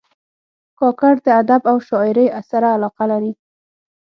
[0.79, 3.31] کاکړ د ادب او شاعرۍ سره علاقه لري.